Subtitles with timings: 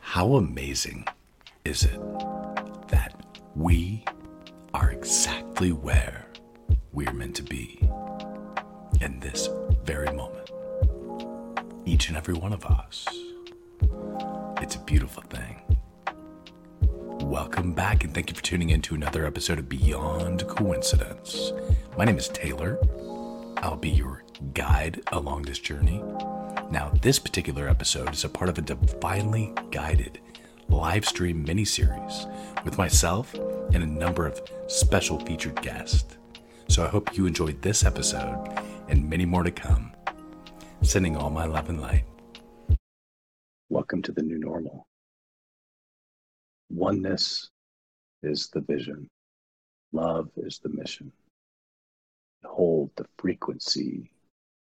[0.00, 1.06] How amazing
[1.64, 2.00] is it
[2.88, 3.14] that
[3.54, 4.04] we
[4.74, 6.26] are exactly where
[6.92, 7.78] we're meant to be
[9.00, 9.48] in this
[9.84, 10.50] very moment?
[11.84, 13.06] Each and every one of us.
[14.62, 15.60] It's a beautiful thing.
[17.26, 21.52] Welcome back, and thank you for tuning in to another episode of Beyond Coincidence.
[21.96, 22.78] My name is Taylor.
[23.58, 24.24] I'll be your
[24.54, 26.02] guide along this journey.
[26.70, 30.20] Now, this particular episode is a part of a divinely guided
[30.68, 32.26] live stream mini series
[32.62, 33.32] with myself
[33.72, 36.18] and a number of special featured guests.
[36.68, 38.54] So I hope you enjoyed this episode
[38.88, 39.92] and many more to come.
[40.82, 42.04] Sending all my love and light.
[43.70, 44.86] Welcome to the new normal.
[46.68, 47.48] Oneness
[48.22, 49.08] is the vision,
[49.92, 51.12] love is the mission.
[52.44, 54.10] Hold the frequency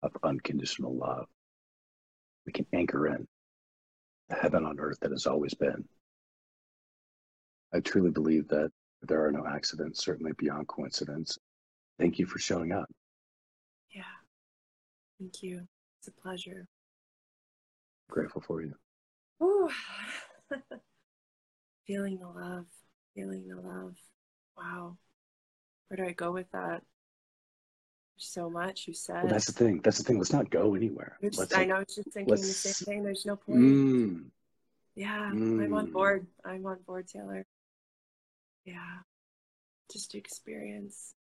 [0.02, 1.28] of unconditional love.
[2.48, 3.28] We can anchor in
[4.30, 5.84] the heaven on earth that has always been.
[7.74, 8.70] I truly believe that
[9.02, 11.36] there are no accidents, certainly beyond coincidence.
[11.98, 12.88] Thank you for showing up.
[13.94, 14.00] Yeah.
[15.18, 15.68] Thank you.
[15.98, 16.66] It's a pleasure.
[18.08, 18.72] Grateful for you.
[19.42, 19.68] Ooh.
[21.86, 22.64] feeling the love.
[23.14, 23.92] Feeling the love.
[24.56, 24.96] Wow.
[25.88, 26.80] Where do I go with that?
[28.18, 29.22] So much you said.
[29.22, 29.80] Well, that's the thing.
[29.82, 30.18] That's the thing.
[30.18, 31.16] Let's not go anywhere.
[31.22, 33.02] Just, Let's I know, I was just thinking the same thing.
[33.04, 33.58] There's no point.
[33.58, 34.30] Mm,
[34.96, 35.92] Yeah, I'm on Mm.
[35.92, 36.26] board.
[36.44, 37.46] I'm on board, Taylor.
[38.64, 38.98] Yeah.
[39.92, 41.14] Just experience.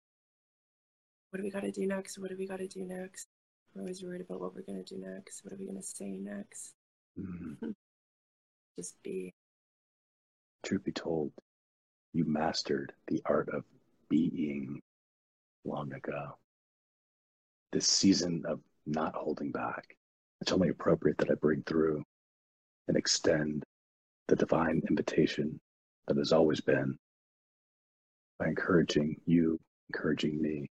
[1.29, 2.17] What do we got to do next?
[2.17, 3.27] What do we got to do next?
[3.73, 5.43] We're always worried about what we're going to do next.
[5.43, 6.73] What are we going to say next?
[7.19, 7.57] mm.
[8.79, 9.33] Just be.
[10.63, 11.31] Truth be told,
[12.13, 13.63] you mastered the art of
[14.09, 14.81] being
[15.65, 16.37] long ago.
[17.75, 19.97] This season of not holding back,
[20.39, 22.05] it's only appropriate that I bring through
[22.87, 23.65] and extend
[24.29, 25.59] the divine invitation
[26.07, 26.97] that has always been
[28.39, 29.59] by encouraging you,
[29.89, 30.69] encouraging me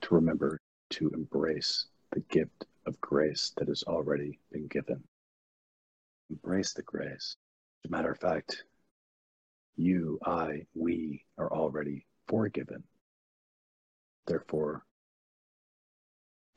[0.00, 0.60] to remember
[0.90, 5.04] to embrace the gift of grace that has already been given.
[6.30, 7.36] Embrace the grace.
[7.84, 8.64] As a matter of fact,
[9.76, 12.82] you, I, we are already forgiven.
[14.26, 14.82] Therefore,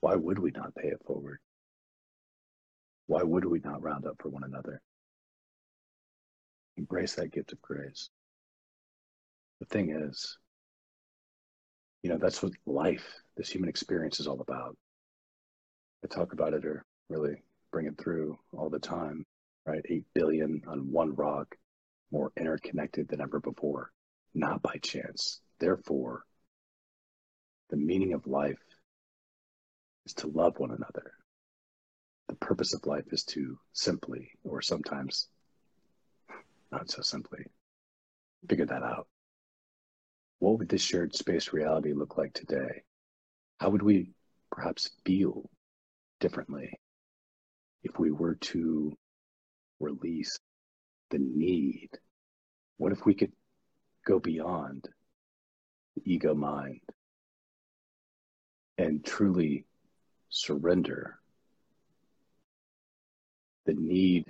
[0.05, 1.39] why would we not pay it forward?
[3.07, 4.79] Why would we not round up for one another?
[6.77, 8.11] Embrace that gift of grace.
[9.61, 10.37] The thing is,
[12.03, 13.03] you know, that's what life,
[13.35, 14.77] this human experience is all about.
[16.03, 17.37] I talk about it or really
[17.71, 19.25] bring it through all the time,
[19.65, 19.81] right?
[19.89, 21.55] 8 billion on one rock,
[22.11, 23.89] more interconnected than ever before,
[24.35, 25.41] not by chance.
[25.59, 26.25] Therefore,
[27.71, 28.59] the meaning of life
[30.05, 31.13] is to love one another.
[32.27, 35.27] The purpose of life is to simply, or sometimes
[36.71, 37.45] not so simply,
[38.49, 39.07] figure that out.
[40.39, 42.83] What would this shared space reality look like today?
[43.59, 44.11] How would we
[44.51, 45.49] perhaps feel
[46.19, 46.71] differently
[47.83, 48.93] if we were to
[49.79, 50.37] release
[51.11, 51.89] the need?
[52.77, 53.31] What if we could
[54.05, 54.87] go beyond
[55.95, 56.81] the ego mind
[58.77, 59.65] and truly
[60.29, 61.19] surrender
[63.65, 64.25] the need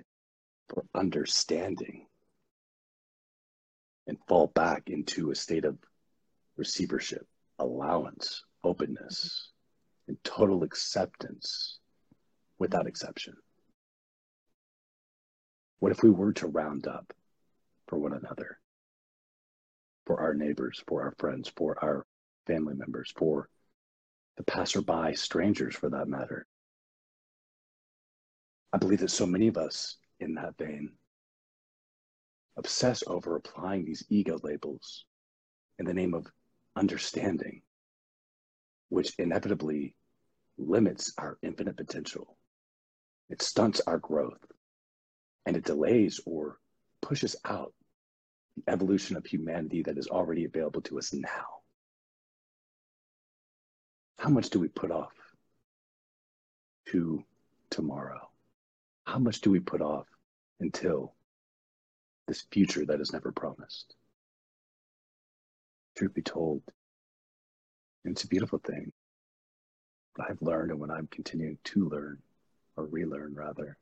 [0.69, 2.07] for understanding
[4.07, 5.78] and fall back into a state of
[6.57, 7.28] receivership,
[7.59, 9.51] allowance, openness,
[10.07, 11.79] and total acceptance
[12.59, 13.35] without exception?
[15.79, 17.13] What if we were to round up
[17.88, 18.59] for one another,
[20.05, 22.05] for our neighbors, for our friends, for our
[22.47, 23.50] family members, for
[24.38, 26.46] the passerby, strangers for that matter?
[28.73, 30.91] I believe that so many of us in that vein
[32.57, 35.06] obsess over applying these ego labels
[35.79, 36.28] in the name of
[36.75, 37.62] understanding,
[38.90, 39.96] which inevitably
[40.57, 42.38] limits our infinite potential.
[43.29, 44.46] It stunts our growth
[45.46, 46.58] and it delays or
[47.02, 47.73] pushes out
[48.55, 51.54] the evolution of humanity that is already available to us now.
[54.25, 55.13] How much do we put off
[56.87, 57.23] to
[57.69, 58.27] tomorrow?
[59.03, 60.07] How much do we put off
[60.59, 61.13] until
[62.27, 63.93] this future that is never promised?
[65.95, 66.63] Truth be told,
[68.03, 68.91] it's a beautiful thing.
[70.16, 72.17] What I've learned and what I'm continuing to learn,
[72.77, 73.77] or relearn rather,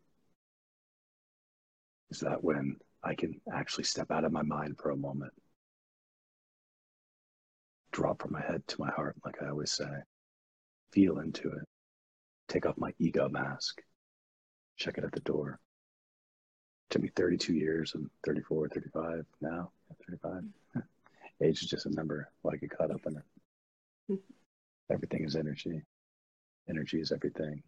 [2.11, 5.31] is that when I can actually step out of my mind for a moment,
[7.93, 9.85] drop from my head to my heart, like I always say,
[10.93, 11.67] feel into it,
[12.47, 13.81] take off my ego mask,
[14.77, 15.59] check it at the door,
[16.89, 19.71] It took me 32 years and 34, 35 now,
[20.05, 20.43] 35.
[21.41, 22.29] Age is just a number.
[22.41, 24.19] Why get caught up in it?
[24.91, 25.81] everything is energy.
[26.69, 27.63] Energy is everything.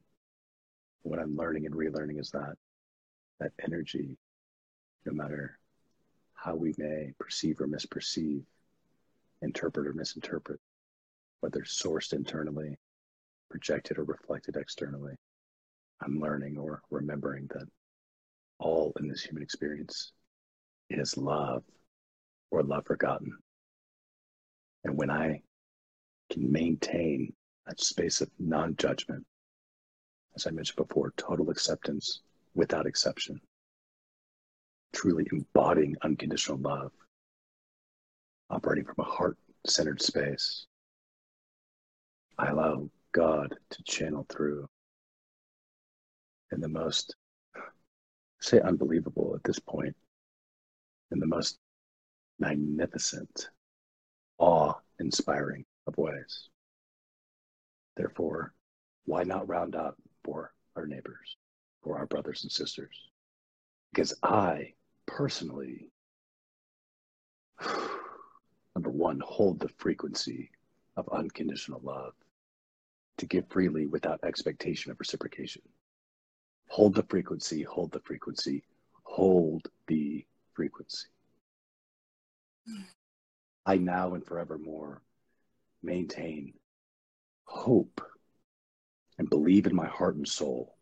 [1.02, 2.56] What I'm learning and relearning is that
[3.40, 4.18] that energy,
[5.06, 5.58] no matter
[6.36, 8.44] how we may perceive or misperceive,
[9.42, 10.60] interpret or misinterpret,
[11.42, 12.78] whether sourced internally,
[13.56, 15.16] projected or reflected externally,
[16.02, 17.66] I'm learning or remembering that
[18.60, 20.12] all in this human experience
[20.90, 21.64] is love
[22.52, 23.32] or love forgotten.
[24.84, 25.42] And when I
[26.30, 27.32] can maintain
[27.66, 29.26] that space of non judgment,
[30.36, 32.24] as I mentioned before, total acceptance
[32.56, 33.40] without exception,
[34.94, 36.92] truly embodying unconditional love,
[38.50, 40.66] operating from a heart centered space,
[42.38, 44.68] I allow God to channel through
[46.52, 47.16] in the most
[48.42, 49.96] say unbelievable at this point
[51.12, 51.58] in the most
[52.40, 53.48] magnificent,
[54.38, 56.50] awe inspiring of ways.
[57.96, 58.54] Therefore,
[59.06, 59.96] why not round up
[60.26, 61.38] for our neighbors,
[61.84, 62.98] for our brothers and sisters?
[63.94, 64.74] Because I
[65.06, 65.90] personally,
[68.76, 70.52] number one, hold the frequency
[70.98, 72.12] of unconditional love
[73.18, 75.62] to give freely without expectation of reciprocation
[76.68, 78.64] hold the frequency, hold the frequency,
[79.04, 81.08] hold the frequency.
[83.66, 85.02] I now and forevermore
[85.82, 86.54] maintain
[87.46, 88.02] hope
[89.18, 90.76] and believe in my heart and soul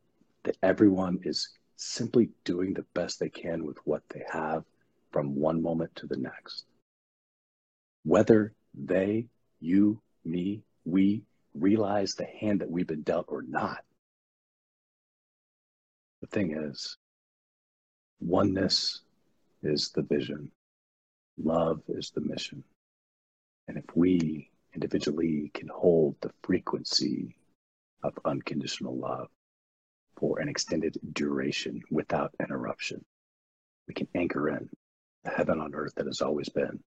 [0.44, 4.64] that everyone is simply doing the best they can with what they have
[5.12, 6.66] from one moment to the next.
[8.04, 9.28] Whether they,
[9.60, 13.84] you, me, we realize the hand that we've been dealt or not,
[16.22, 16.98] the thing is,
[18.20, 19.02] oneness
[19.62, 20.52] is the vision,
[21.38, 22.64] love is the mission.
[23.68, 27.36] And if we individually can hold the frequency
[28.04, 29.28] of unconditional love
[30.18, 33.04] for an extended duration without interruption,
[33.88, 34.70] we can anchor in
[35.24, 36.80] the heaven on earth that has always been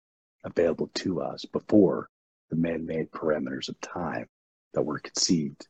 [0.44, 2.08] available to us before
[2.50, 4.26] the man made parameters of time
[4.76, 5.66] that were conceived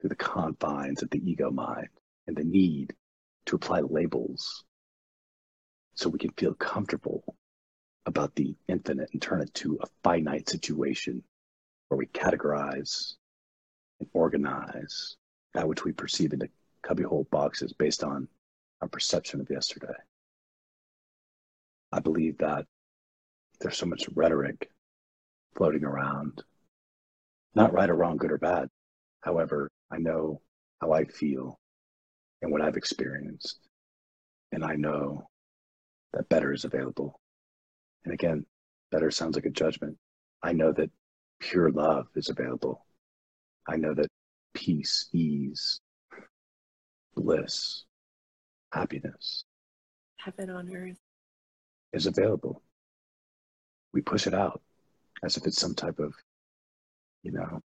[0.00, 1.90] through the confines of the ego mind
[2.26, 2.94] and the need
[3.44, 4.64] to apply labels
[5.94, 7.36] so we can feel comfortable
[8.06, 11.22] about the infinite and turn it to a finite situation
[11.88, 13.16] where we categorize
[14.00, 15.18] and organize
[15.52, 16.48] that which we perceive into
[16.82, 18.26] cubbyhole boxes based on
[18.80, 19.92] our perception of yesterday.
[21.92, 22.64] I believe that
[23.60, 24.70] there's so much rhetoric
[25.56, 26.42] floating around,
[27.56, 28.68] not right or wrong, good or bad.
[29.22, 30.42] However, I know
[30.80, 31.58] how I feel
[32.42, 33.58] and what I've experienced.
[34.52, 35.28] And I know
[36.12, 37.20] that better is available.
[38.04, 38.44] And again,
[38.92, 39.96] better sounds like a judgment.
[40.42, 40.90] I know that
[41.40, 42.86] pure love is available.
[43.66, 44.08] I know that
[44.54, 45.80] peace, ease,
[47.16, 47.84] bliss,
[48.72, 49.44] happiness,
[50.18, 50.98] heaven on earth
[51.92, 52.62] is available.
[53.92, 54.60] We push it out
[55.24, 56.14] as if it's some type of,
[57.26, 57.60] you know,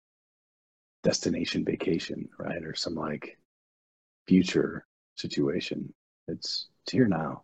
[1.03, 2.63] destination vacation, right?
[2.63, 3.37] Or some like
[4.25, 4.85] future
[5.15, 5.93] situation.
[6.29, 7.43] It's, it's here now.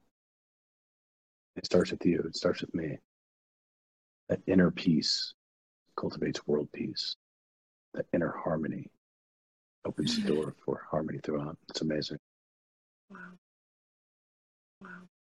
[1.57, 2.23] It starts with you.
[2.25, 2.99] It starts with me.
[4.29, 5.33] That inner peace
[5.97, 7.17] cultivates world peace.
[7.93, 8.89] That inner harmony
[9.85, 10.35] opens the mm-hmm.
[10.35, 11.57] door for harmony throughout.
[11.69, 12.17] It's amazing.
[13.09, 13.17] Wow.
[14.81, 15.14] Wow.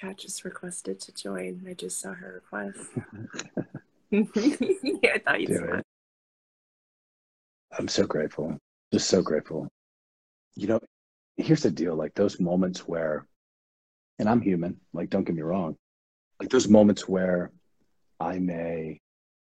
[0.00, 1.62] Kat just requested to join.
[1.68, 2.78] I just saw her request.
[4.10, 5.82] yeah, I thought you'd Do
[7.78, 8.56] I'm so grateful.
[8.92, 9.68] Just so grateful.
[10.56, 10.80] You know,
[11.36, 13.26] here's the deal like those moments where,
[14.18, 15.76] and I'm human, like, don't get me wrong,
[16.40, 17.52] like those moments where
[18.18, 18.98] I may,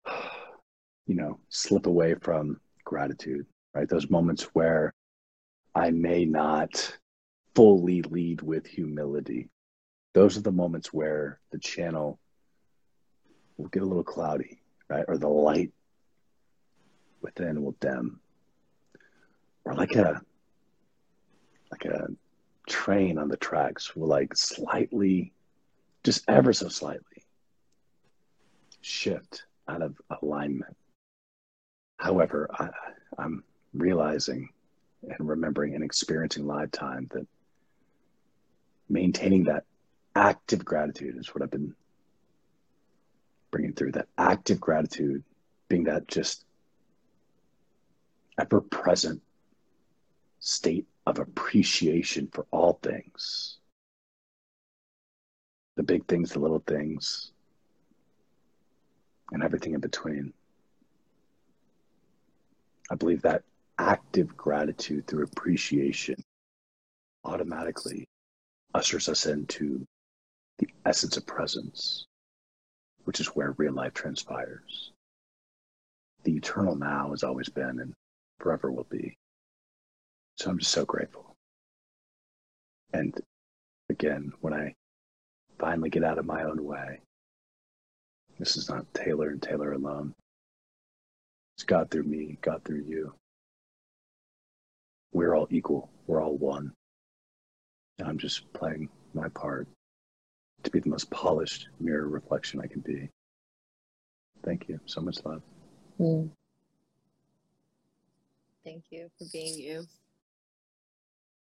[1.08, 3.88] you know, slip away from gratitude, right?
[3.90, 4.94] Those moments where
[5.74, 6.98] I may not
[7.56, 9.50] fully lead with humility.
[10.14, 12.20] Those are the moments where the channel
[13.58, 15.06] will get a little cloudy, right?
[15.08, 15.72] Or the light
[17.22, 18.20] within will dim.
[19.66, 20.22] Or like a
[21.72, 22.08] like a
[22.68, 25.34] train on the tracks will like slightly,
[26.04, 27.24] just ever so slightly,
[28.82, 30.76] shift out of alignment.
[31.98, 32.70] However, I,
[33.18, 33.44] I'm
[33.74, 34.50] realizing
[35.02, 37.26] and remembering and experiencing live time that
[38.90, 39.64] maintaining that
[40.16, 41.76] active gratitude is what I've been
[43.52, 43.94] bringing through.
[43.94, 45.24] That active gratitude
[45.70, 46.46] being that just
[48.40, 49.22] ever present
[50.40, 53.58] state of appreciation for all things
[55.76, 57.32] the big things, the little things,
[59.32, 60.34] and everything in between.
[62.92, 63.44] I believe that
[63.80, 66.16] active gratitude through appreciation
[67.26, 68.08] automatically
[68.74, 69.88] ushers us into
[70.60, 72.06] the essence of presence,
[73.06, 74.92] which is where real life transpires.
[76.24, 77.94] The eternal now has always been and
[78.40, 79.18] forever will be.
[80.38, 81.36] So I'm just so grateful.
[82.94, 83.20] And
[83.90, 84.76] again, when I
[85.60, 87.02] finally get out of my own way,
[88.40, 90.14] this is not Taylor and Taylor alone.
[91.56, 93.14] It's God through me, God through you.
[95.12, 95.90] We're all equal.
[96.08, 96.74] We're all one.
[98.00, 99.68] And I'm just playing my part
[100.64, 103.10] to be the most polished mirror reflection I can be.
[104.44, 104.80] Thank you.
[104.86, 105.42] So much love.
[106.00, 106.30] Mm.
[108.64, 109.86] Thank you for being you.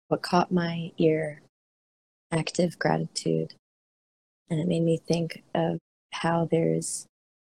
[0.09, 1.43] What caught my ear
[2.33, 3.55] active gratitude.
[4.49, 5.79] And it made me think of
[6.13, 7.07] how there's,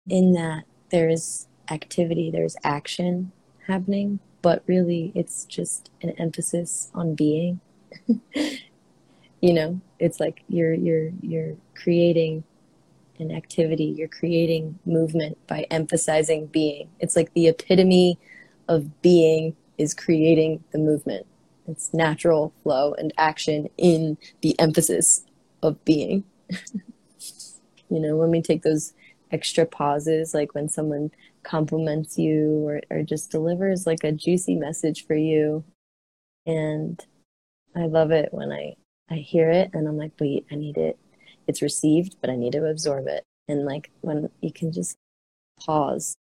[0.09, 3.33] in that, there's activity, there's action
[3.67, 7.61] happening, but really it's just an emphasis on being.
[9.43, 12.45] you know, it's like you're you're you're creating
[13.19, 16.89] an activity, you're creating movement by emphasizing being.
[17.01, 18.19] It's like the epitome
[18.69, 21.27] of being is creating the movement.
[21.69, 25.25] It's natural flow and action in the emphasis
[25.63, 26.25] of being.
[26.49, 28.95] you know, when we take those
[29.31, 31.11] extra pauses, like when someone
[31.43, 35.65] compliments you or, or just delivers like a juicy message for you.
[36.47, 37.05] And
[37.75, 38.77] I love it when I,
[39.13, 40.99] I hear it and I'm like, wait, I need it.
[41.47, 43.25] It's received, but I need to absorb it.
[43.49, 44.97] And like when you can just
[45.61, 46.17] pause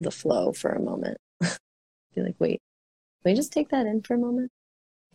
[0.00, 2.60] the flow for a moment, be like, wait,
[3.22, 4.50] can we just take that in for a moment?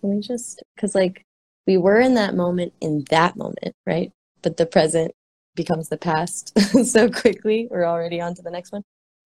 [0.02, 1.24] Can we just, because like
[1.68, 4.12] we were in that moment in that moment, right?
[4.42, 5.14] But the present
[5.56, 7.68] becomes the past so quickly.
[7.70, 8.84] We're already on to the next one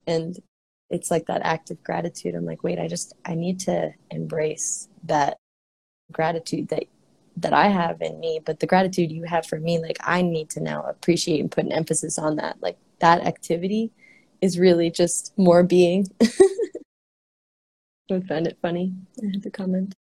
[0.08, 0.38] and
[0.90, 4.88] it's like that act of gratitude i'm like wait i just i need to embrace
[5.04, 5.38] that
[6.12, 6.84] gratitude that
[7.38, 10.50] that i have in me but the gratitude you have for me like i need
[10.50, 12.58] to now appreciate and put an emphasis on that.
[12.62, 13.92] Like that activity
[14.42, 16.08] is really just more being.
[18.12, 19.96] I found it funny i had to comment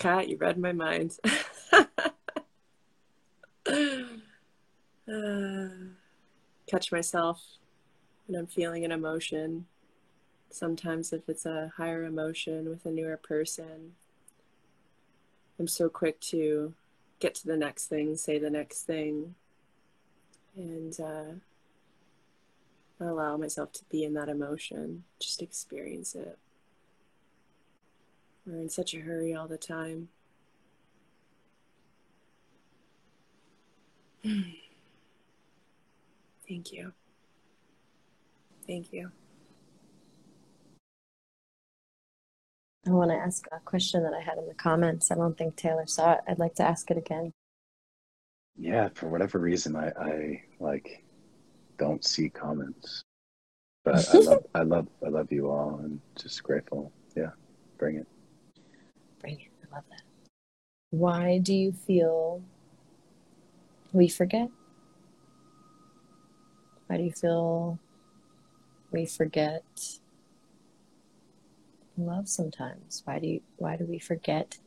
[0.00, 1.16] kat you read my mind.
[1.72, 1.84] Uh,
[6.66, 7.42] catch myself
[8.26, 9.66] when I'm feeling an emotion.
[10.50, 13.92] Sometimes, if it's a higher emotion with a newer person,
[15.60, 16.72] I'm so quick to
[17.18, 19.34] get to the next thing, say the next thing,
[20.56, 21.34] and uh,
[22.98, 26.38] allow myself to be in that emotion, just experience it.
[28.46, 30.08] We're in such a hurry all the time.
[36.48, 36.94] Thank you.
[38.66, 39.10] Thank you.
[42.86, 45.10] I want to ask a question that I had in the comments.
[45.10, 46.20] I don't think Taylor saw it.
[46.26, 47.32] I'd like to ask it again.
[48.56, 51.04] Yeah, for whatever reason, I, I like
[51.78, 53.02] don't see comments,
[53.84, 56.90] but I love, I love, I love you all, and just grateful.
[57.14, 57.30] Yeah,
[57.78, 58.06] bring it.
[59.20, 59.50] Bring it.
[59.70, 60.02] I love that.
[60.90, 62.42] Why do you feel
[63.92, 64.48] we forget?
[66.86, 67.78] Why do you feel
[68.90, 69.62] we forget
[72.06, 74.58] love sometimes why do you why do we forget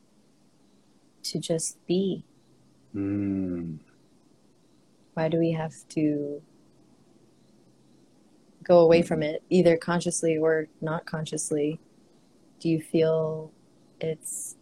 [1.22, 2.24] to just be
[2.94, 3.78] mm.
[5.14, 6.42] why do we have to
[8.62, 11.78] go away from it either consciously or not consciously
[12.60, 13.52] do you feel
[14.00, 14.56] it's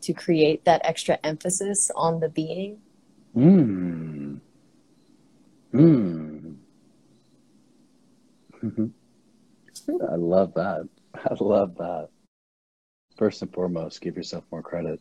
[0.00, 2.78] to create that extra emphasis on the being
[3.36, 4.40] mm.
[5.72, 6.56] Mm.
[8.62, 8.86] Mm-hmm.
[10.10, 10.88] I love that.
[11.30, 12.08] I love that.
[13.16, 15.00] First and foremost, give yourself more credit.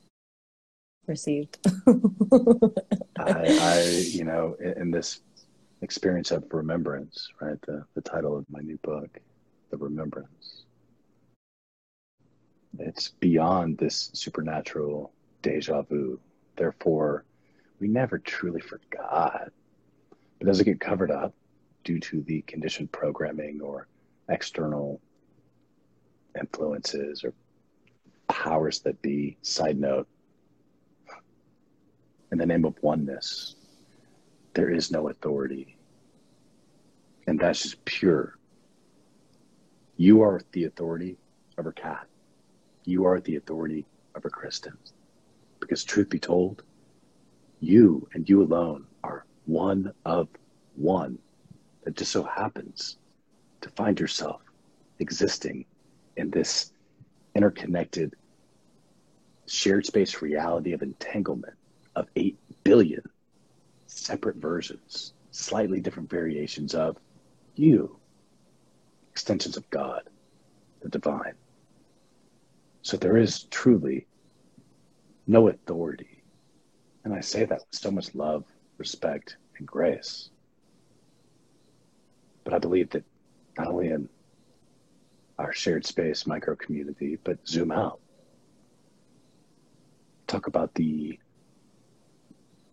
[1.06, 1.60] Received.
[3.18, 3.82] I, I,
[4.12, 5.22] you know, in this
[5.82, 7.62] experience of remembrance, right?
[7.62, 9.20] The, the title of my new book,
[9.70, 10.64] The Remembrance.
[12.80, 16.20] It's beyond this supernatural deja vu.
[16.56, 17.24] Therefore,
[17.80, 19.52] we never truly forgot.
[20.40, 21.34] But does it get covered up?
[21.88, 23.88] due to the conditioned programming or
[24.28, 25.00] external
[26.38, 27.34] influences or
[28.28, 29.38] powers that be.
[29.42, 30.08] Side note,
[32.32, 33.56] in the name of oneness,
[34.54, 35.78] there is no authority.
[37.28, 38.38] And that's just pure.
[39.98, 41.18] You are the authority
[41.58, 42.08] over Kat.
[42.86, 44.78] You are the authority of a Kristen.
[45.60, 46.64] Because truth be told,
[47.60, 50.28] you and you alone are one of
[50.76, 51.18] one
[51.84, 52.98] that just so happens
[53.62, 54.42] to find yourself
[55.00, 55.66] existing
[56.18, 56.74] in this
[57.36, 58.16] interconnected
[59.46, 61.54] shared space reality of entanglement
[61.96, 63.02] of 8 billion
[63.86, 66.98] separate versions, slightly different variations of
[67.56, 67.98] you,
[69.12, 70.02] extensions of God,
[70.82, 71.34] the divine.
[72.82, 74.06] So there is truly
[75.26, 76.24] no authority.
[77.04, 78.44] And I say that with so much love,
[78.78, 80.30] respect, and grace.
[82.44, 83.04] But I believe that
[83.58, 84.10] not only in
[85.40, 88.00] our shared space micro community, but zoom out.
[90.26, 91.20] Talk about the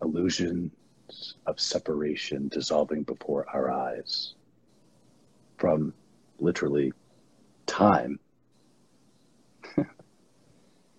[0.01, 0.71] illusions
[1.45, 4.33] of separation dissolving before our eyes
[5.57, 5.93] from
[6.39, 6.91] literally
[7.65, 8.19] time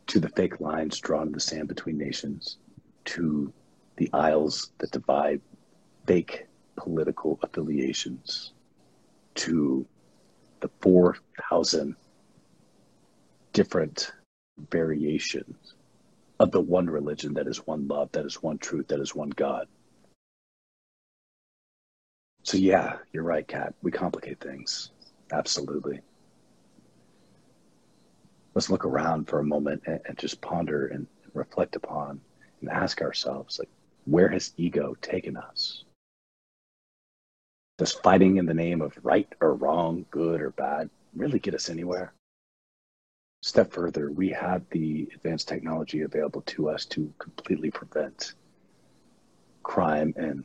[0.06, 2.58] to the fake lines drawn in the sand between nations
[3.04, 3.52] to
[3.96, 5.40] the aisles that divide
[6.06, 6.46] fake
[6.76, 8.52] political affiliations
[9.34, 9.86] to
[10.66, 11.94] the 4,000
[13.52, 14.12] different
[14.70, 15.74] variations
[16.40, 19.30] of the one religion that is one love, that is one truth, that is one
[19.30, 19.68] God.
[22.42, 23.74] So, yeah, you're right, Kat.
[23.82, 24.90] We complicate things.
[25.32, 26.00] Absolutely.
[28.54, 32.20] Let's look around for a moment and, and just ponder and reflect upon
[32.60, 33.68] and ask ourselves, like,
[34.04, 35.84] where has ego taken us?
[37.78, 41.68] Does fighting in the name of right or wrong, good or bad, really get us
[41.68, 42.14] anywhere?
[43.42, 48.34] Step further, we have the advanced technology available to us to completely prevent
[49.62, 50.44] crime and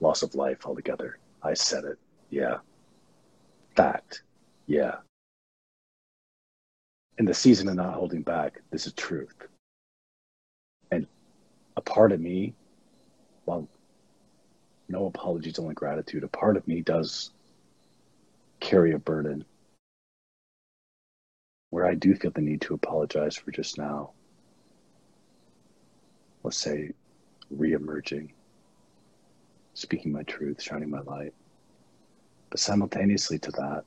[0.00, 1.18] loss of life altogether.
[1.42, 1.98] I said it.
[2.30, 2.58] Yeah.
[3.76, 4.22] Fact.
[4.66, 4.96] Yeah.
[7.18, 9.34] In the season of not holding back, this is truth.
[10.90, 11.06] And
[11.76, 12.54] a part of me,
[13.44, 13.68] while
[14.88, 16.24] no apologies, only gratitude.
[16.24, 17.30] A part of me does
[18.60, 19.44] carry a burden
[21.70, 24.10] where I do feel the need to apologize for just now,
[26.42, 26.92] let's say,
[27.50, 28.32] re-emerging,
[29.74, 31.34] speaking my truth, shining my light.
[32.50, 33.84] But simultaneously to that,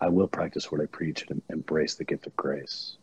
[0.00, 2.98] I will practice what I preach and embrace the gift of grace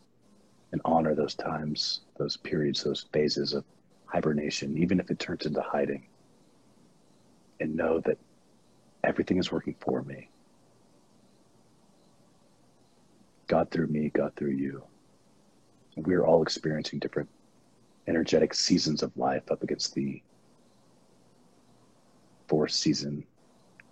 [0.70, 3.64] and honor those times, those periods, those phases of
[4.06, 6.06] hibernation, even if it turns into hiding,
[7.60, 8.18] and know that
[9.02, 10.28] everything is working for me.
[13.46, 14.82] God through me, God through you.
[15.96, 17.28] We are all experiencing different
[18.06, 20.22] energetic seasons of life up against the
[22.48, 23.24] four season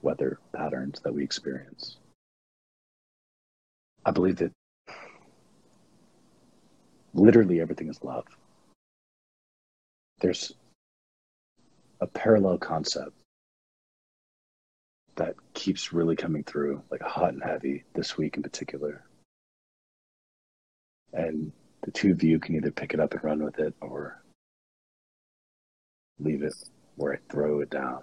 [0.03, 1.97] weather patterns that we experience.
[4.05, 4.53] I believe that
[7.15, 8.27] literally everything is love
[10.23, 10.55] there's
[12.01, 13.13] a parallel concept
[15.17, 19.05] that keeps really coming through, like hot and heavy this week in particular.
[21.13, 24.23] And the two of you can either pick it up and run with it or
[26.19, 26.55] leave it
[26.97, 28.03] where I throw it down.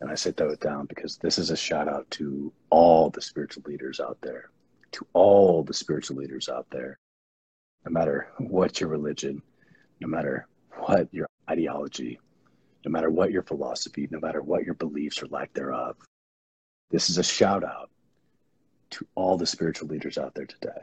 [0.00, 3.22] And I say throw it down because this is a shout out to all the
[3.22, 4.50] spiritual leaders out there,
[4.92, 6.98] to all the spiritual leaders out there,
[7.86, 9.40] no matter what your religion,
[10.00, 10.46] no matter
[10.78, 12.20] what your ideology,
[12.84, 15.96] no matter what your philosophy, no matter what your beliefs or lack thereof.
[16.90, 17.90] This is a shout out
[18.90, 20.82] to all the spiritual leaders out there today.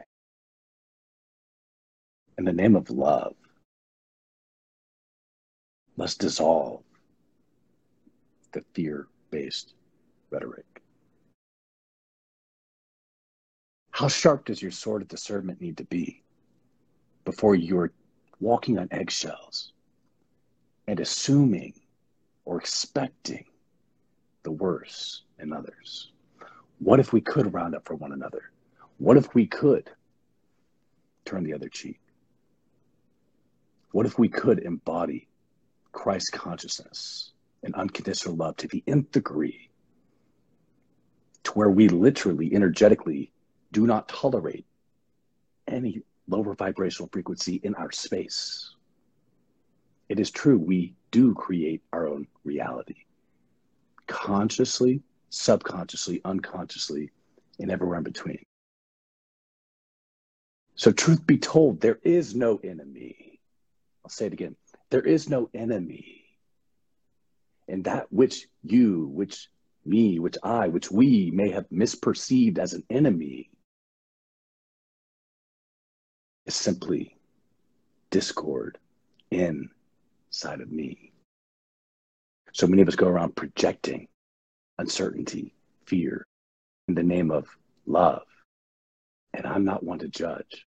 [2.38, 3.34] In the name of love,
[5.96, 6.82] let's dissolve
[8.52, 9.74] the fear based
[10.30, 10.82] rhetoric.
[13.90, 16.22] How sharp does your sword of discernment need to be
[17.24, 17.92] before you're
[18.40, 19.72] walking on eggshells
[20.86, 21.74] and assuming
[22.44, 23.44] or expecting
[24.42, 26.12] the worst in others?
[26.78, 28.50] What if we could round up for one another?
[28.98, 29.90] What if we could
[31.24, 32.00] turn the other cheek?
[33.92, 35.28] What if we could embody
[35.92, 39.70] Christ consciousness and unconditional love to the nth degree,
[41.44, 43.32] to where we literally, energetically,
[43.72, 44.66] do not tolerate
[45.68, 48.71] any lower vibrational frequency in our space?
[50.12, 53.06] It is true, we do create our own reality
[54.06, 57.10] consciously, subconsciously, unconsciously,
[57.58, 58.44] and everywhere in between.
[60.74, 63.40] So, truth be told, there is no enemy.
[64.04, 64.54] I'll say it again
[64.90, 66.26] there is no enemy.
[67.66, 69.48] And that which you, which
[69.86, 73.48] me, which I, which we may have misperceived as an enemy
[76.44, 77.16] is simply
[78.10, 78.76] discord
[80.32, 81.12] inside of me.
[82.54, 84.08] So many of us go around projecting
[84.78, 86.26] uncertainty, fear
[86.88, 87.46] in the name of
[87.84, 88.22] love.
[89.34, 90.66] And I'm not one to judge,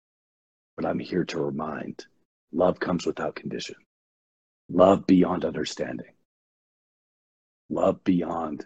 [0.75, 2.05] but I'm here to remind
[2.51, 3.75] love comes without condition,
[4.69, 6.13] love beyond understanding,
[7.69, 8.65] love beyond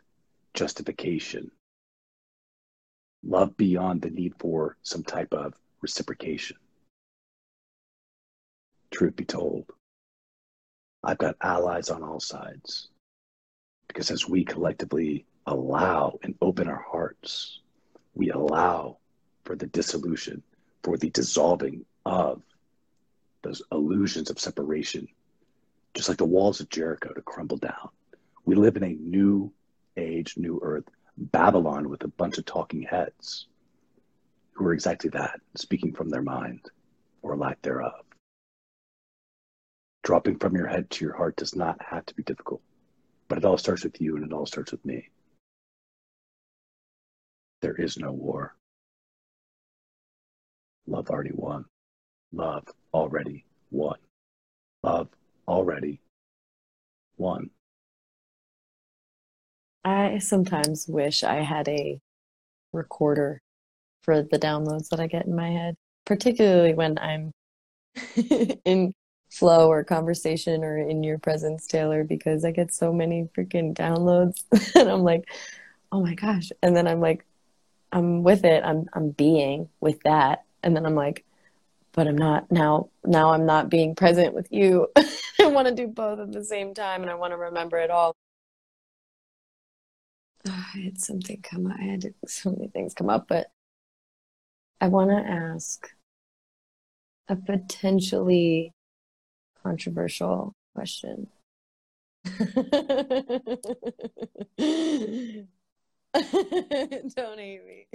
[0.55, 1.51] justification,
[3.23, 6.57] love beyond the need for some type of reciprocation.
[8.91, 9.65] Truth be told,
[11.03, 12.89] I've got allies on all sides.
[13.87, 17.61] Because as we collectively allow and open our hearts,
[18.13, 18.97] we allow
[19.43, 20.43] for the dissolution,
[20.83, 22.41] for the dissolving of
[23.43, 25.07] those illusions of separation,
[25.93, 27.89] just like the walls of Jericho to crumble down.
[28.45, 29.51] We live in a new
[29.95, 30.85] age, new earth,
[31.17, 33.47] Babylon with a bunch of talking heads
[34.53, 36.61] who are exactly that, speaking from their mind
[37.21, 38.03] or lack thereof.
[40.07, 42.61] Dropping from your head to your heart does not have to be difficult,
[43.27, 45.09] but it all starts with you and it all starts with me.
[47.61, 48.55] There is no war.
[50.87, 51.65] Love already won.
[52.31, 53.97] Love already won.
[54.81, 55.09] Love
[55.45, 55.99] already
[57.17, 57.49] won.
[59.83, 61.99] I sometimes wish I had a
[62.71, 63.41] recorder
[64.03, 67.33] for the downloads that I get in my head, particularly when I'm
[68.63, 68.93] in
[69.29, 74.43] flow or conversation or in your presence, Taylor, because I get so many freaking downloads
[74.75, 75.29] and I'm like,
[75.91, 76.51] oh my gosh.
[76.61, 77.25] And then I'm like,
[77.91, 78.63] I'm with it.
[78.63, 80.43] I'm I'm being with that.
[80.63, 81.25] And then I'm like,
[81.93, 84.87] but I'm not now now I'm not being present with you.
[85.39, 87.89] I want to do both at the same time and I want to remember it
[87.89, 88.13] all.
[90.47, 91.77] Oh, I had something come up.
[91.79, 93.47] I had so many things come up, but
[94.79, 95.89] I want to ask
[97.29, 98.73] a potentially
[99.67, 101.27] controversial question.
[102.25, 102.39] Don't
[107.37, 107.87] hate me.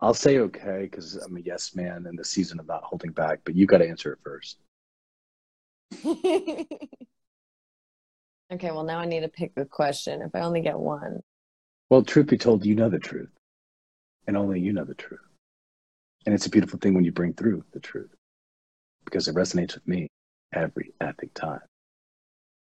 [0.00, 3.40] I'll say okay because I'm a yes man in the season of not holding back,
[3.44, 4.58] but you got to answer it first.
[8.52, 10.20] okay, well, now I need to pick a question.
[10.22, 11.20] If I only get one.
[11.90, 13.32] Well, truth be told, you know the truth,
[14.28, 15.20] and only you know the truth.
[16.24, 18.14] And it's a beautiful thing when you bring through the truth
[19.04, 20.08] because it resonates with me
[20.52, 21.60] every epic time.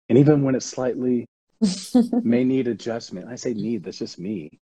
[0.08, 1.26] And even when it slightly
[2.22, 4.58] may need adjustment, I say need, that's just me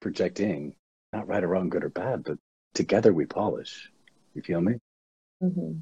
[0.00, 0.74] projecting,
[1.12, 2.38] not right or wrong, good or bad, but
[2.74, 3.90] together we polish.
[4.34, 4.74] You feel me?
[5.42, 5.78] Mm-hmm.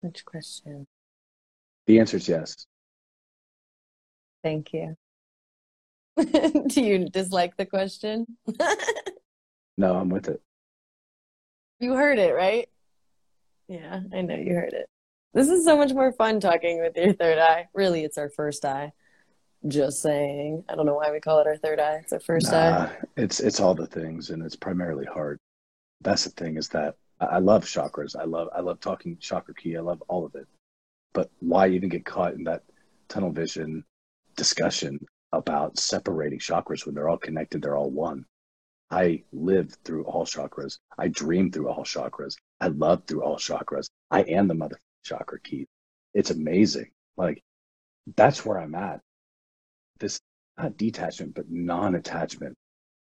[0.00, 0.86] Which question?
[1.86, 2.66] The answer is yes.
[4.42, 4.96] Thank you.
[6.16, 8.26] Do you dislike the question?
[9.76, 10.40] no, I'm with it.
[11.80, 12.68] You heard it, right?
[13.68, 14.88] Yeah, I know you heard it.
[15.36, 17.68] This is so much more fun talking with your third eye.
[17.74, 18.92] Really, it's our first eye.
[19.68, 20.64] Just saying.
[20.66, 22.00] I don't know why we call it our third eye.
[22.02, 22.96] It's our first nah, eye.
[23.18, 25.38] It's it's all the things, and it's primarily heart.
[26.00, 28.16] That's the thing is that I love chakras.
[28.18, 29.76] I love I love talking chakra key.
[29.76, 30.48] I love all of it.
[31.12, 32.62] But why even get caught in that
[33.10, 33.84] tunnel vision
[34.36, 34.98] discussion
[35.32, 37.60] about separating chakras when they're all connected?
[37.60, 38.24] They're all one.
[38.90, 40.78] I live through all chakras.
[40.96, 42.36] I dream through all chakras.
[42.58, 43.90] I love through all chakras.
[44.10, 45.66] I am the mother chakra key.
[46.14, 46.90] It's amazing.
[47.16, 47.42] Like
[48.16, 49.00] that's where I'm at.
[49.98, 50.20] This
[50.58, 52.56] not detachment, but non-attachment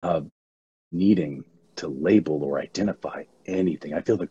[0.04, 0.28] of
[0.92, 1.44] needing
[1.78, 3.94] to label or identify anything.
[3.94, 4.30] I feel that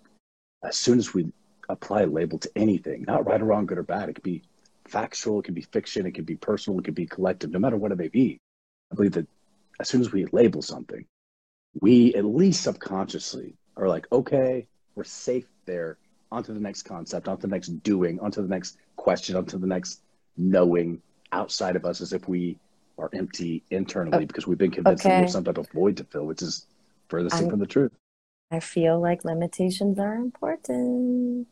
[0.62, 1.32] as soon as we
[1.68, 4.42] apply a label to anything, not right or wrong, good or bad, it could be
[4.86, 7.76] factual, it can be fiction, it can be personal, it can be collective, no matter
[7.76, 8.38] what it may be.
[8.92, 9.26] I believe that
[9.80, 11.04] as soon as we label something,
[11.80, 15.96] we at least subconsciously are like, okay, we're safe there.
[16.32, 20.00] Onto the next concept, onto the next doing, onto the next question, onto the next
[20.36, 22.56] knowing outside of us as if we
[22.98, 25.14] are empty internally because we've been convinced okay.
[25.14, 26.66] that there's some type of void to fill, which is
[27.08, 27.92] furthest thing from the truth.
[28.50, 31.48] I feel like limitations are important.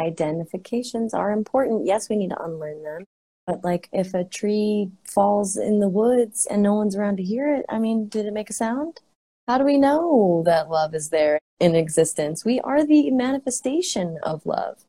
[0.00, 1.86] Identifications are important.
[1.86, 3.04] Yes, we need to unlearn them.
[3.46, 7.54] But like if a tree falls in the woods and no one's around to hear
[7.54, 9.00] it, I mean, did it make a sound?
[9.46, 12.44] How do we know that love is there in existence?
[12.44, 14.84] We are the manifestation of love.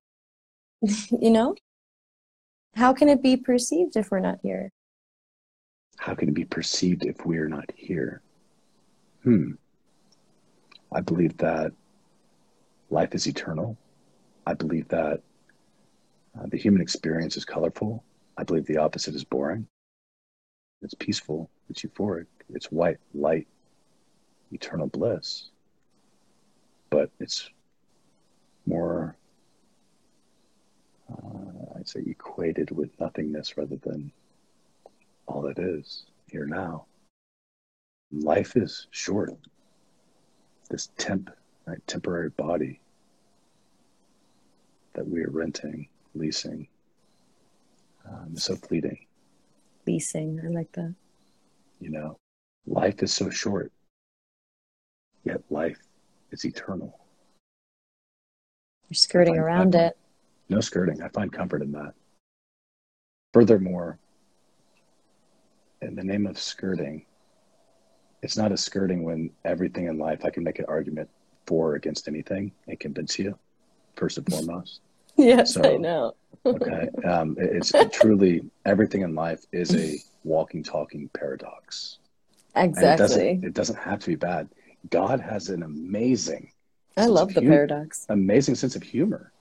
[0.82, 1.56] you know?
[2.76, 4.72] How can it be perceived if we're not here?
[5.98, 8.22] How can it be perceived if we're not here?
[9.24, 9.54] Hmm.
[10.94, 11.72] I believe that
[12.90, 13.78] life is eternal.
[14.46, 15.22] I believe that
[16.40, 18.04] uh, the human experience is colorful.
[18.38, 19.68] I believe the opposite is boring.
[20.82, 21.50] It's peaceful.
[21.70, 22.28] It's euphoric.
[22.54, 23.48] It's white, light,
[24.52, 25.50] eternal bliss.
[26.90, 27.50] But it's
[28.66, 29.16] more,
[31.12, 34.12] uh, I'd say, equated with nothingness rather than
[35.28, 36.86] all that is here now.
[38.12, 39.34] Life is short.
[40.70, 41.30] This temp,
[41.66, 42.82] right, temporary body
[44.94, 46.68] that we are renting, leasing,
[48.08, 49.06] um, so fleeting.
[49.86, 50.94] Leasing, I like that.
[51.80, 52.18] You know,
[52.66, 53.72] life is so short,
[55.24, 55.78] yet life
[56.32, 56.98] is eternal.
[58.90, 59.98] You're skirting around find- it.
[60.50, 61.02] No skirting.
[61.02, 61.94] I find comfort in that.
[63.34, 64.00] Furthermore,
[65.82, 67.06] in the name of skirting,
[68.24, 71.10] it's not a skirting when everything in life I can make an argument
[71.46, 73.38] for or against anything and convince you,
[73.96, 74.80] first and foremost.
[75.18, 76.16] Yes, So- I know.
[76.46, 76.90] Okay.
[77.06, 81.98] Um, it- it's truly everything in life is a walking, talking paradox.
[82.56, 82.98] And it Exactly.
[83.06, 84.48] doesn't, it doesn't have to be bad.
[84.90, 86.52] God has an amazing,
[86.96, 87.56] I love the humor.
[87.68, 88.06] paradox.
[88.10, 89.32] amazing sense of humor.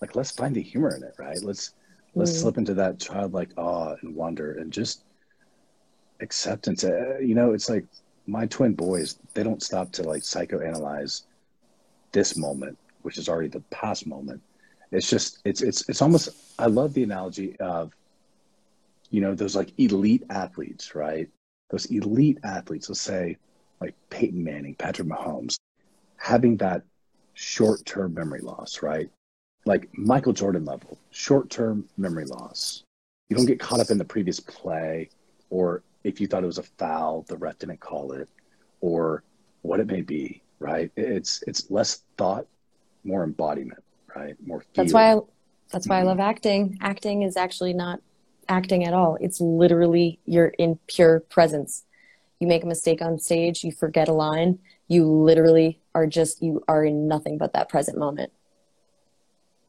[0.00, 1.42] Like, let's find the humor in it, right?
[1.42, 1.72] Let's
[2.14, 2.40] let's Mm.
[2.42, 5.04] slip into that childlike awe and wonder and just
[6.20, 6.84] acceptance.
[6.84, 7.84] Uh, you know, it's like
[8.26, 9.18] my twin boys.
[9.34, 11.22] They don't stop to like psychoanalyze
[12.12, 14.40] this moment, which is already the past moment.
[14.92, 16.28] It's just it's it's it's almost.
[16.58, 17.92] I love the analogy of,
[19.10, 21.28] you know, those like elite athletes, right?
[21.70, 22.88] Those elite athletes.
[22.88, 23.36] Let's say
[23.80, 25.56] like Peyton Manning, Patrick Mahomes,
[26.16, 26.82] having that
[27.34, 29.10] short-term memory loss, right?
[29.66, 32.82] Like Michael Jordan level, short-term memory loss.
[33.28, 35.08] You don't get caught up in the previous play,
[35.50, 38.28] or if you thought it was a foul, the ref didn't call it,
[38.80, 39.22] or
[39.62, 40.90] what it may be, right?
[40.96, 42.46] It's it's less thought,
[43.02, 43.82] more embodiment,
[44.14, 44.36] right?
[44.46, 44.62] More.
[44.74, 45.20] That's why I,
[45.70, 46.78] that's why I love acting.
[46.82, 48.00] Acting is actually not
[48.48, 49.16] acting at all.
[49.20, 51.84] It's literally you're in pure presence.
[52.40, 56.62] You make a mistake on stage, you forget a line, you literally are just you
[56.68, 58.32] are in nothing but that present moment.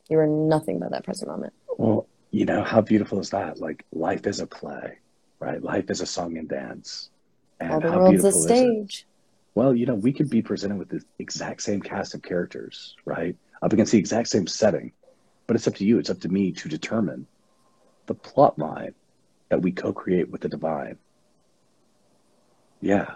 [0.09, 1.53] You are nothing but that present moment.
[1.77, 3.59] Well, you know, how beautiful is that?
[3.59, 4.97] Like life is a play,
[5.39, 5.61] right?
[5.63, 7.09] Life is a song and dance.
[7.59, 8.55] And all the how world's a beautiful is it?
[8.55, 9.07] stage.
[9.55, 13.37] Well, you know, we could be presented with the exact same cast of characters, right?
[13.61, 14.91] Up against the exact same setting.
[15.47, 17.25] But it's up to you, it's up to me to determine
[18.07, 18.93] the plot line
[19.49, 20.97] that we co create with the divine.
[22.85, 23.15] Yeah.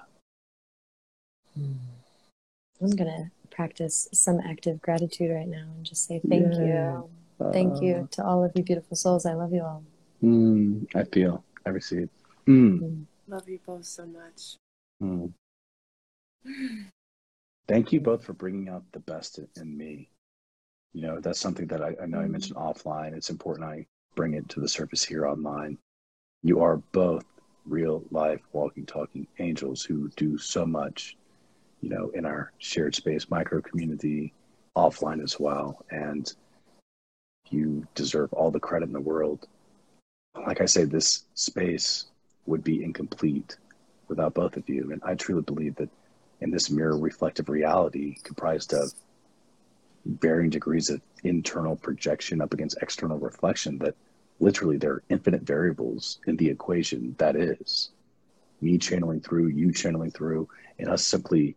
[1.55, 6.65] I'm gonna practice some active gratitude right now and just say thank Yay.
[6.65, 7.09] you.
[7.53, 9.27] Thank you to all of you beautiful souls.
[9.27, 9.83] I love you all.
[10.23, 12.09] Uh, mm, I feel, I receive.
[12.47, 14.55] Mm, Love you both so much.
[15.03, 15.31] mm.
[17.67, 20.09] Thank you both for bringing out the best in, in me.
[20.93, 23.13] You know, that's something that I, I know I mentioned offline.
[23.15, 25.77] It's important I bring it to the surface here online.
[26.41, 27.23] You are both
[27.69, 31.15] real life walking, talking angels who do so much,
[31.81, 34.33] you know, in our shared space micro community,
[34.75, 35.83] offline as well.
[35.91, 36.31] And
[37.49, 39.47] you deserve all the credit in the world.
[40.35, 42.05] Like I say, this space
[42.45, 43.57] would be incomplete
[44.07, 44.91] without both of you.
[44.91, 45.89] And I truly believe that
[46.41, 48.93] in this mirror reflective reality comprised of
[50.05, 53.95] varying degrees of internal projection up against external reflection that
[54.39, 57.91] literally there are infinite variables in the equation that is
[58.61, 60.47] me channeling through you channeling through
[60.79, 61.55] and us simply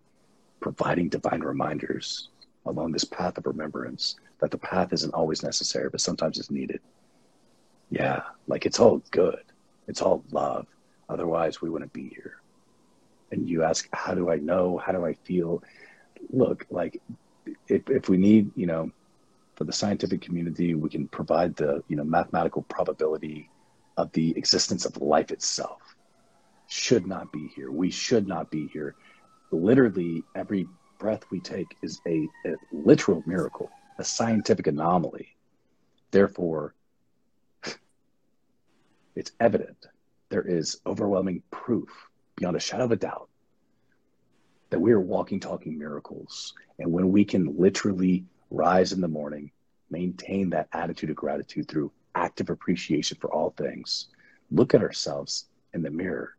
[0.61, 2.29] providing divine reminders
[2.67, 6.81] along this path of remembrance that the path isn't always necessary but sometimes it's needed.
[7.91, 9.43] Yeah like it's all good.
[9.89, 10.67] It's all love.
[11.09, 12.41] Otherwise we wouldn't be here.
[13.31, 14.79] And you ask how do i know?
[14.79, 15.63] How do i feel?
[16.31, 17.01] Look like
[17.69, 18.91] if, if we need you know
[19.63, 23.49] for the scientific community we can provide the you know mathematical probability
[23.97, 25.81] of the existence of life itself.
[26.67, 27.71] Should not be here.
[27.71, 28.97] We should not be here.
[29.53, 30.67] Literally every
[30.99, 33.71] breath we take is a, a literal miracle
[34.01, 35.29] a scientific anomaly.
[36.11, 36.75] Therefore
[39.15, 39.87] it's evident
[40.31, 41.89] there is overwhelming proof
[42.35, 43.29] beyond a shadow of a doubt
[44.71, 46.53] that we are walking, talking miracles.
[46.81, 49.51] And when we can literally rise in the morning,
[49.91, 54.09] maintain that attitude of gratitude through active appreciation for all things,
[54.51, 56.37] look at ourselves in the mirror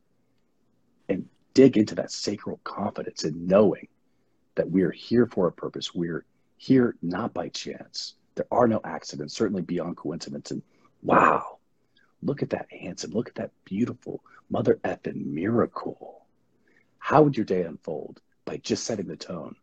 [1.09, 3.87] and dig into that sacral confidence in knowing
[4.55, 5.93] that we are here for a purpose.
[5.93, 6.25] We're
[6.57, 8.15] here not by chance.
[8.35, 10.51] There are no accidents, certainly beyond coincidence.
[10.51, 10.61] And
[11.01, 11.57] wow,
[12.21, 16.25] look at that handsome, look at that beautiful mother effing miracle.
[16.99, 18.21] How would your day unfold?
[18.45, 19.55] By just setting the tone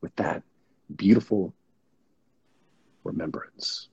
[0.00, 0.42] with that
[0.96, 1.54] beautiful
[3.04, 3.88] remembrance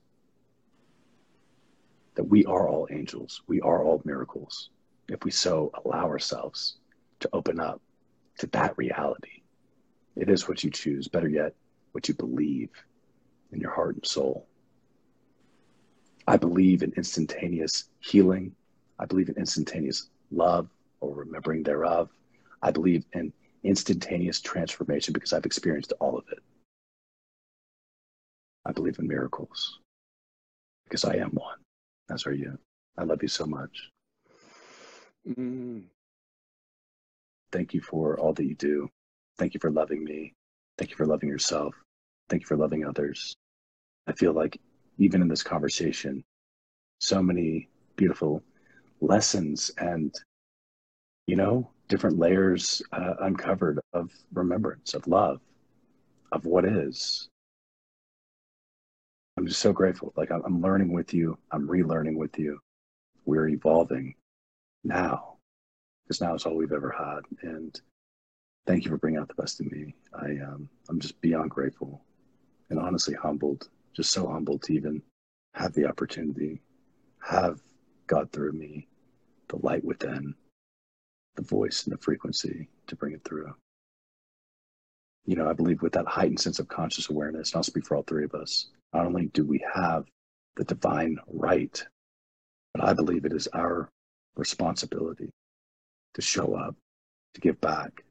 [2.14, 4.70] that we are all angels, we are all miracles,
[5.08, 6.78] if we so allow ourselves
[7.20, 7.80] to open up
[8.38, 9.42] to that reality.
[10.16, 11.54] It is what you choose, better yet,
[11.92, 12.70] what you believe.
[13.52, 14.46] in your heart and soul.
[16.26, 18.54] I believe in instantaneous healing.
[18.98, 20.68] I believe in instantaneous love
[21.00, 22.08] or remembering thereof.
[22.62, 23.32] I believe in
[23.64, 26.38] instantaneous transformation because I've experienced all of it.
[28.64, 29.80] I believe in miracles
[30.84, 31.58] because I am one,
[32.10, 32.58] as are you.
[32.98, 33.90] I love you so much.
[35.26, 35.84] Mm.
[37.50, 38.88] Thank you for all that you do.
[39.38, 40.34] Thank you for loving me.
[40.78, 41.74] Thank you for loving yourself.
[42.28, 43.34] Thank you for loving others.
[44.06, 44.58] I feel like
[44.98, 46.24] even in this conversation,
[46.98, 48.42] so many beautiful
[49.00, 50.14] lessons and,
[51.26, 55.40] you know, different layers uh, uncovered of remembrance, of love,
[56.32, 57.28] of what is.
[59.36, 60.12] I'm just so grateful.
[60.16, 62.60] Like I'm, learning with you, I'm relearning with you.
[63.24, 64.14] We're evolving
[64.84, 65.36] now
[66.04, 67.20] because now it's all we've ever had.
[67.42, 67.80] And
[68.66, 69.94] thank you for bringing out the best in me.
[70.14, 72.04] I, um, I'm just beyond grateful
[72.70, 75.02] and honestly humbled, just so humbled to even
[75.54, 76.60] have the opportunity,
[77.20, 77.60] have
[78.06, 78.88] God through me,
[79.48, 80.34] the light within,
[81.36, 83.54] the voice and the frequency to bring it through.
[85.24, 87.96] You know, I believe with that heightened sense of conscious awareness, and I'll speak for
[87.96, 90.04] all three of us, not only do we have
[90.56, 91.82] the divine right,
[92.74, 93.90] but I believe it is our
[94.36, 95.30] responsibility
[96.14, 96.76] to show up,
[97.34, 98.04] to give back,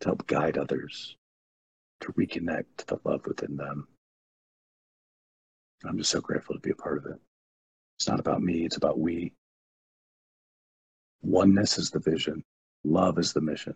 [0.00, 1.16] to help guide others,
[2.00, 3.86] to reconnect to the love within them.
[5.84, 7.20] I'm just so grateful to be a part of it.
[7.98, 9.32] It's not about me, it's about we.
[11.22, 12.44] Oneness is the vision,
[12.84, 13.74] love is the mission.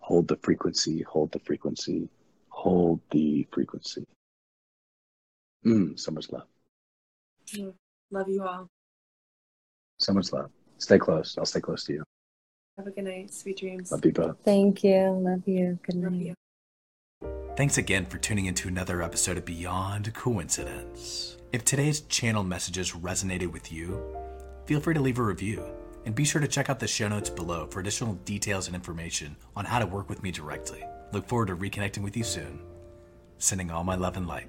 [0.00, 2.08] Hold the frequency, hold the frequency,
[2.48, 4.06] hold the frequency.
[5.66, 6.46] Mm, so much love.
[8.10, 8.68] Love you all.
[9.98, 10.50] So much love.
[10.78, 11.36] Stay close.
[11.38, 12.04] I'll stay close to you.
[12.76, 13.32] Have a good night.
[13.32, 13.90] Sweet dreams.
[13.90, 14.36] Love you both.
[14.44, 15.10] Thank you.
[15.10, 15.78] Love you.
[15.82, 16.20] Good Love night.
[16.26, 16.34] you.
[17.56, 21.38] Thanks again for tuning into another episode of Beyond Coincidence.
[21.52, 24.04] If today's channel messages resonated with you,
[24.66, 25.64] feel free to leave a review.
[26.04, 29.34] And be sure to check out the show notes below for additional details and information
[29.56, 30.84] on how to work with me directly.
[31.12, 32.60] Look forward to reconnecting with you soon.
[33.38, 34.48] Sending all my love and light.